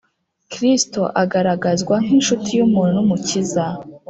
kristo 0.51 1.01
agaragazwa 1.23 1.95
nk’incuti 2.03 2.51
y’umuntu 2.55 2.91
n’umukiza 2.97 3.65